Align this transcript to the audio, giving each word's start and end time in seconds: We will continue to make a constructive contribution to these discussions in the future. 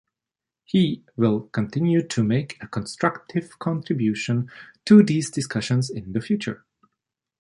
We 0.73 1.03
will 1.15 1.41
continue 1.49 2.01
to 2.07 2.23
make 2.23 2.57
a 2.59 2.65
constructive 2.67 3.59
contribution 3.59 4.49
to 4.85 5.03
these 5.03 5.29
discussions 5.29 5.91
in 5.91 6.13
the 6.13 6.21
future. 6.21 6.65